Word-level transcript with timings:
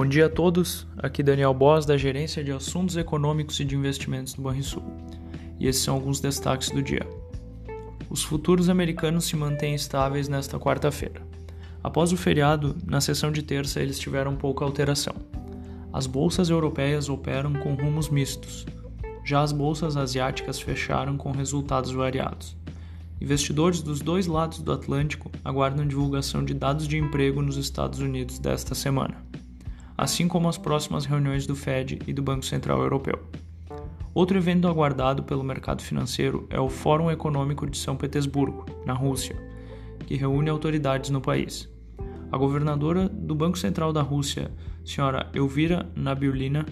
Bom 0.00 0.06
dia 0.06 0.24
a 0.24 0.30
todos, 0.30 0.86
aqui 0.96 1.22
Daniel 1.22 1.52
Boss, 1.52 1.84
da 1.84 1.94
Gerência 1.94 2.42
de 2.42 2.50
Assuntos 2.50 2.96
Econômicos 2.96 3.60
e 3.60 3.66
de 3.66 3.76
Investimentos 3.76 4.32
do 4.32 4.40
Banrisul. 4.40 4.82
E 5.58 5.66
esses 5.66 5.82
são 5.82 5.94
alguns 5.94 6.20
destaques 6.20 6.70
do 6.70 6.82
dia. 6.82 7.06
Os 8.08 8.22
futuros 8.22 8.70
americanos 8.70 9.26
se 9.26 9.36
mantêm 9.36 9.74
estáveis 9.74 10.26
nesta 10.26 10.58
quarta-feira. 10.58 11.20
Após 11.84 12.12
o 12.12 12.16
feriado, 12.16 12.74
na 12.86 12.98
sessão 12.98 13.30
de 13.30 13.42
terça 13.42 13.78
eles 13.78 13.98
tiveram 13.98 14.36
pouca 14.36 14.64
alteração. 14.64 15.12
As 15.92 16.06
bolsas 16.06 16.48
europeias 16.48 17.10
operam 17.10 17.52
com 17.52 17.74
rumos 17.74 18.08
mistos. 18.08 18.64
Já 19.22 19.42
as 19.42 19.52
bolsas 19.52 19.98
asiáticas 19.98 20.58
fecharam 20.58 21.18
com 21.18 21.30
resultados 21.30 21.92
variados. 21.92 22.56
Investidores 23.20 23.82
dos 23.82 24.00
dois 24.00 24.26
lados 24.26 24.62
do 24.62 24.72
Atlântico 24.72 25.30
aguardam 25.44 25.86
divulgação 25.86 26.42
de 26.42 26.54
dados 26.54 26.88
de 26.88 26.96
emprego 26.96 27.42
nos 27.42 27.58
Estados 27.58 27.98
Unidos 27.98 28.38
desta 28.38 28.74
semana 28.74 29.28
assim 30.00 30.26
como 30.26 30.48
as 30.48 30.56
próximas 30.56 31.04
reuniões 31.04 31.46
do 31.46 31.54
Fed 31.54 31.98
e 32.06 32.12
do 32.14 32.22
Banco 32.22 32.46
Central 32.46 32.80
Europeu. 32.80 33.18
Outro 34.14 34.38
evento 34.38 34.66
aguardado 34.66 35.22
pelo 35.22 35.44
mercado 35.44 35.82
financeiro 35.82 36.46
é 36.48 36.58
o 36.58 36.70
Fórum 36.70 37.10
Econômico 37.10 37.68
de 37.68 37.76
São 37.76 37.94
Petersburgo, 37.94 38.64
na 38.86 38.94
Rússia, 38.94 39.36
que 40.06 40.16
reúne 40.16 40.48
autoridades 40.48 41.10
no 41.10 41.20
país. 41.20 41.68
A 42.32 42.38
governadora 42.38 43.10
do 43.10 43.34
Banco 43.34 43.58
Central 43.58 43.92
da 43.92 44.00
Rússia, 44.00 44.50
senhora 44.86 45.30
Elvira 45.34 45.86
Nabiulina, 45.94 46.64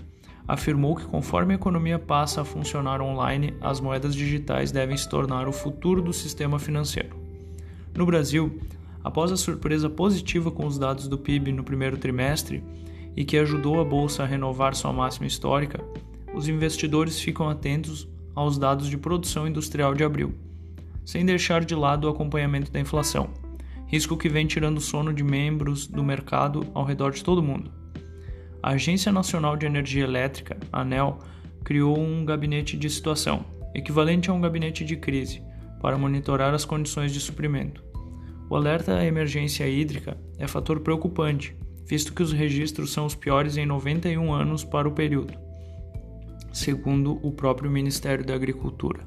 afirmou 0.47 0.97
que 0.97 1.05
conforme 1.05 1.53
a 1.53 1.57
economia 1.57 1.99
passa 1.99 2.41
a 2.41 2.47
funcionar 2.47 3.03
online, 3.03 3.53
as 3.61 3.79
moedas 3.79 4.15
digitais 4.15 4.73
devem 4.73 4.97
se 4.97 5.07
tornar 5.07 5.47
o 5.47 5.53
futuro 5.53 6.01
do 6.01 6.15
sistema 6.15 6.59
financeiro. 6.59 7.15
No 7.95 8.07
Brasil, 8.07 8.59
após 9.05 9.31
a 9.31 9.37
surpresa 9.37 9.91
positiva 9.91 10.51
com 10.51 10.65
os 10.65 10.79
dados 10.79 11.07
do 11.07 11.19
PIB 11.19 11.53
no 11.53 11.63
primeiro 11.63 11.99
trimestre, 11.99 12.65
e 13.19 13.25
que 13.25 13.37
ajudou 13.37 13.81
a 13.81 13.85
bolsa 13.85 14.23
a 14.23 14.27
renovar 14.27 14.77
sua 14.77 14.93
máxima 14.93 15.27
histórica, 15.27 15.83
os 16.33 16.47
investidores 16.47 17.19
ficam 17.19 17.49
atentos 17.49 18.09
aos 18.33 18.57
dados 18.57 18.89
de 18.89 18.97
produção 18.97 19.49
industrial 19.49 19.93
de 19.93 20.05
abril, 20.05 20.37
sem 21.05 21.27
deixar 21.27 21.65
de 21.65 21.75
lado 21.75 22.05
o 22.05 22.11
acompanhamento 22.11 22.71
da 22.71 22.79
inflação, 22.79 23.31
risco 23.89 24.17
que 24.17 24.29
vem 24.29 24.47
tirando 24.47 24.81
sono 24.81 25.13
de 25.13 25.25
membros 25.25 25.89
do 25.89 26.05
mercado 26.05 26.65
ao 26.73 26.85
redor 26.85 27.11
de 27.11 27.25
todo 27.25 27.39
o 27.39 27.43
mundo. 27.43 27.73
A 28.63 28.75
Agência 28.75 29.11
Nacional 29.11 29.57
de 29.57 29.67
Energia 29.67 30.05
Elétrica, 30.05 30.57
ANEL, 30.73 31.19
criou 31.65 31.99
um 31.99 32.25
gabinete 32.25 32.77
de 32.77 32.89
situação, 32.89 33.45
equivalente 33.75 34.31
a 34.31 34.33
um 34.33 34.41
gabinete 34.41 34.85
de 34.85 34.95
crise, 34.95 35.43
para 35.81 35.99
monitorar 35.99 36.55
as 36.55 36.65
condições 36.65 37.13
de 37.13 37.19
suprimento. 37.19 37.83
O 38.49 38.55
alerta 38.55 38.97
à 38.97 39.05
emergência 39.05 39.69
hídrica 39.69 40.17
é 40.39 40.47
fator 40.47 40.79
preocupante 40.79 41.57
visto 41.89 42.13
que 42.13 42.23
os 42.23 42.33
registros 42.33 42.93
são 42.93 43.07
os 43.07 43.15
piores 43.15 43.57
em 43.57 43.65
91 43.65 44.31
anos 44.31 44.63
para 44.63 44.87
o 44.87 44.93
período, 44.93 45.33
segundo 46.53 47.19
o 47.27 47.33
próprio 47.33 47.71
Ministério 47.71 48.25
da 48.25 48.35
Agricultura. 48.35 49.01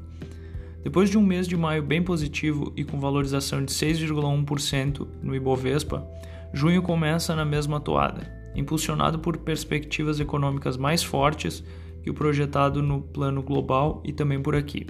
Depois 0.84 1.08
de 1.08 1.16
um 1.16 1.22
mês 1.22 1.48
de 1.48 1.56
maio 1.56 1.84
bem 1.84 2.02
positivo 2.02 2.74
e 2.76 2.84
com 2.84 3.00
valorização 3.00 3.64
de 3.64 3.72
6,1% 3.72 5.08
no 5.22 5.36
Ibovespa, 5.36 6.08
junho 6.52 6.82
começa 6.82 7.36
na 7.36 7.46
mesma 7.46 7.80
toada, 7.80 8.28
impulsionado 8.56 9.20
por 9.20 9.38
perspectivas 9.38 10.20
econômicas 10.20 10.76
mais 10.76 11.04
fortes 11.04 11.64
que 12.02 12.10
o 12.10 12.16
projetado 12.16 12.82
no 12.82 13.00
plano 13.00 13.44
global 13.44 14.02
e 14.04 14.12
também 14.12 14.42
por 14.42 14.56
aqui. 14.56 14.88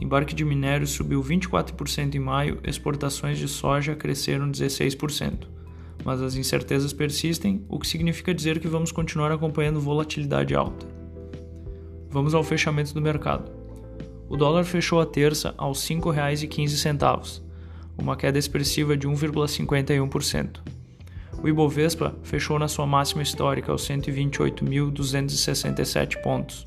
Embarque 0.00 0.32
de 0.32 0.44
minérios 0.44 0.90
subiu 0.90 1.20
24% 1.20 2.14
em 2.14 2.20
maio, 2.20 2.60
exportações 2.62 3.36
de 3.36 3.48
soja 3.48 3.96
cresceram 3.96 4.48
16% 4.48 5.55
mas 6.06 6.22
as 6.22 6.36
incertezas 6.36 6.92
persistem, 6.92 7.64
o 7.68 7.80
que 7.80 7.88
significa 7.88 8.32
dizer 8.32 8.60
que 8.60 8.68
vamos 8.68 8.92
continuar 8.92 9.32
acompanhando 9.32 9.80
volatilidade 9.80 10.54
alta. 10.54 10.86
Vamos 12.08 12.32
ao 12.32 12.44
fechamento 12.44 12.94
do 12.94 13.02
mercado. 13.02 13.50
O 14.28 14.36
dólar 14.36 14.62
fechou 14.62 15.00
a 15.00 15.06
terça 15.06 15.52
aos 15.58 15.84
R$ 15.88 15.96
5,15, 15.96 17.42
uma 17.98 18.14
queda 18.14 18.38
expressiva 18.38 18.96
de 18.96 19.08
1,51%. 19.08 20.60
O 21.42 21.48
Ibovespa 21.48 22.14
fechou 22.22 22.56
na 22.56 22.68
sua 22.68 22.86
máxima 22.86 23.24
histórica 23.24 23.72
aos 23.72 23.84
128.267 23.88 26.22
pontos, 26.22 26.64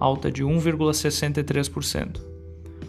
alta 0.00 0.32
de 0.32 0.42
1,63%. 0.42 2.22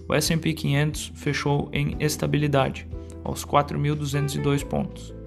O 0.08 0.14
S&P 0.14 0.54
500 0.54 1.12
fechou 1.16 1.68
em 1.74 1.98
estabilidade, 2.00 2.88
aos 3.22 3.46
4.202 3.46 4.64
pontos. 4.64 5.19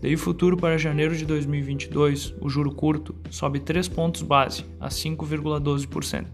Daí 0.00 0.16
futuro 0.16 0.56
para 0.56 0.78
janeiro 0.78 1.16
de 1.16 1.26
2022, 1.26 2.34
o 2.40 2.48
juro 2.48 2.70
curto 2.72 3.14
sobe 3.30 3.58
3 3.58 3.88
pontos 3.88 4.22
base 4.22 4.64
a 4.78 4.88
5,12%. 4.88 6.26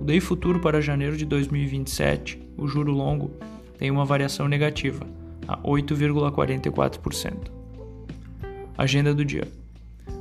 O 0.00 0.04
DI 0.04 0.20
futuro 0.20 0.58
para 0.58 0.80
janeiro 0.80 1.16
de 1.16 1.24
2027, 1.24 2.42
o 2.58 2.66
juro 2.66 2.90
longo, 2.90 3.30
tem 3.78 3.88
uma 3.88 4.04
variação 4.04 4.48
negativa 4.48 5.06
a 5.46 5.56
8,44%. 5.58 7.50
Agenda 8.76 9.14
do 9.14 9.24
dia. 9.24 9.46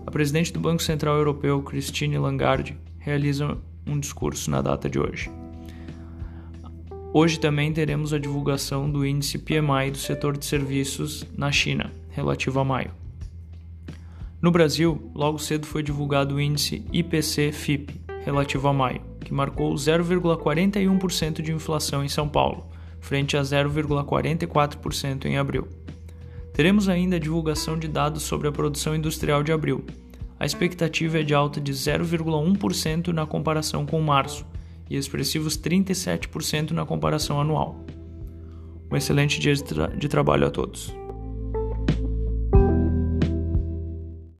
A 0.05 0.11
presidente 0.11 0.53
do 0.53 0.59
Banco 0.59 0.83
Central 0.83 1.17
Europeu, 1.17 1.63
Christine 1.63 2.19
Lagarde, 2.19 2.77
realiza 2.99 3.57
um 3.87 3.99
discurso 3.99 4.51
na 4.51 4.61
data 4.61 4.87
de 4.87 4.99
hoje. 4.99 5.31
Hoje 7.13 7.37
também 7.37 7.73
teremos 7.73 8.13
a 8.13 8.17
divulgação 8.17 8.89
do 8.89 9.05
índice 9.05 9.37
PMI 9.37 9.91
do 9.91 9.97
setor 9.97 10.37
de 10.37 10.45
serviços 10.45 11.25
na 11.37 11.51
China, 11.51 11.91
relativo 12.09 12.57
a 12.57 12.63
maio. 12.63 12.91
No 14.41 14.49
Brasil, 14.49 15.11
logo 15.13 15.37
cedo 15.37 15.67
foi 15.67 15.83
divulgado 15.83 16.35
o 16.35 16.39
índice 16.39 16.85
IPC-FIP, 16.93 17.99
relativo 18.23 18.65
a 18.69 18.73
maio, 18.73 19.01
que 19.25 19.33
marcou 19.33 19.73
0,41% 19.73 21.41
de 21.41 21.51
inflação 21.51 22.01
em 22.01 22.07
São 22.07 22.29
Paulo, 22.29 22.67
frente 23.01 23.35
a 23.35 23.41
0,44% 23.41 25.25
em 25.25 25.37
abril. 25.37 25.67
Teremos 26.53 26.87
ainda 26.87 27.17
a 27.17 27.19
divulgação 27.19 27.77
de 27.77 27.89
dados 27.89 28.23
sobre 28.23 28.47
a 28.47 28.53
produção 28.53 28.95
industrial 28.95 29.43
de 29.43 29.51
abril. 29.51 29.83
A 30.39 30.45
expectativa 30.45 31.19
é 31.19 31.23
de 31.23 31.33
alta 31.33 31.59
de 31.59 31.73
0,1% 31.73 33.09
na 33.09 33.25
comparação 33.25 33.85
com 33.85 33.99
março 33.99 34.45
e 34.91 34.97
expressivos 34.97 35.57
37% 35.57 36.71
na 36.71 36.85
comparação 36.85 37.39
anual. 37.39 37.85
Um 38.91 38.97
excelente 38.97 39.39
dia 39.39 39.55
de, 39.55 39.63
tra 39.63 39.87
de 39.87 40.09
trabalho 40.09 40.45
a 40.45 40.51
todos. 40.51 40.93